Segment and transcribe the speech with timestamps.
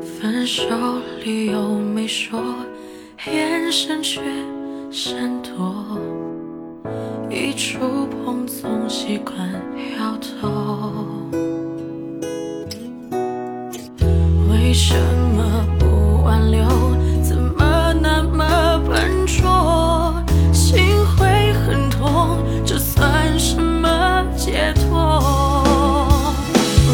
[0.00, 0.64] 分手
[1.24, 2.40] 理由没说，
[3.26, 4.20] 眼神却
[4.90, 5.98] 闪躲，
[7.28, 9.36] 一触碰总习惯
[9.98, 10.48] 摇头。
[14.50, 14.94] 为什
[15.36, 16.64] 么不挽留？
[17.22, 20.22] 怎么那么笨拙？
[20.52, 20.78] 心
[21.16, 25.20] 会很痛，这算什么解脱？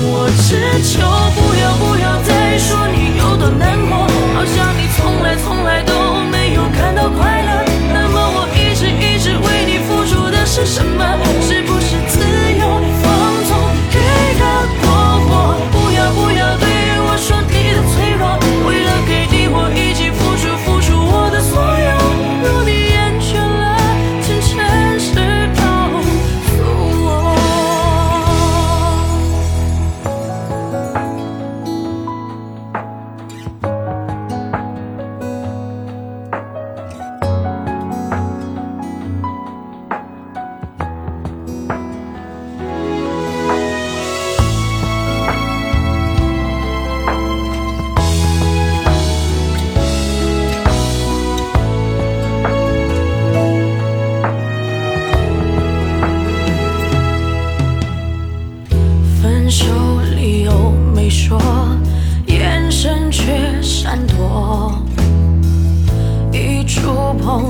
[0.09, 0.98] 我只求
[1.34, 2.35] 不要不要再。
[3.38, 3.98] 多难过
[4.34, 5.95] 好像你从来从来都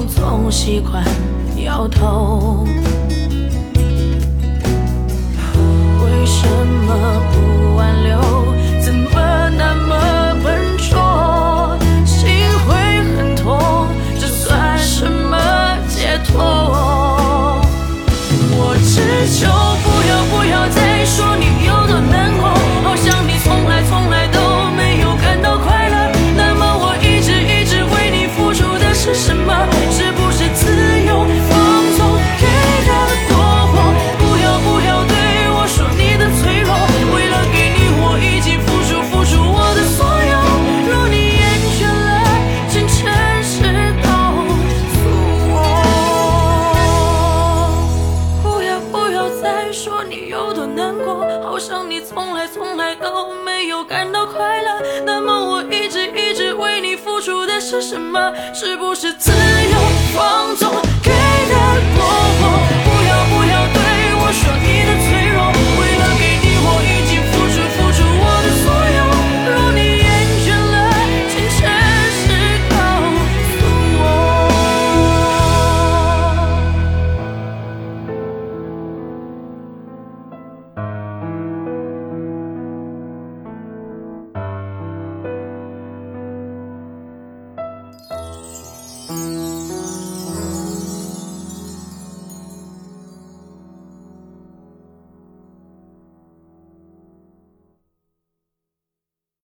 [0.07, 1.05] 总习惯
[1.65, 2.67] 摇头。
[53.01, 58.33] 都没有感到快乐，那么我一直一直为你付出的是什么？
[58.55, 59.66] 是不是自由？